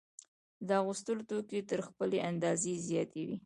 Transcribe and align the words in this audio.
د 0.67 0.69
اغوستلو 0.81 1.27
توکي 1.29 1.59
تر 1.69 1.79
خپلې 1.87 2.17
اندازې 2.29 2.71
زیات 2.87 3.09
وي 3.27 3.35